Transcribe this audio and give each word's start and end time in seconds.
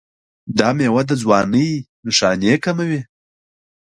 دا 0.57 0.69
میوه 0.77 1.01
د 1.09 1.11
ځوانۍ 1.21 1.69
نښانې 2.05 2.53
کموي. 2.63 3.01